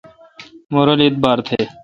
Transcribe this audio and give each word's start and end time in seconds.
مہ 0.71 0.81
رل 0.87 0.99
اعبار 1.05 1.37
تھ۔ 1.47 1.51